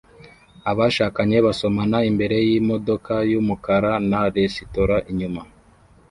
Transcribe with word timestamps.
Abashakanye 0.71 1.37
basomana 1.45 1.97
imbere 2.09 2.37
yimodoka 2.47 3.13
yumukara 3.31 3.91
na 4.09 4.21
resitora 4.35 4.95
inyuma 5.11 5.41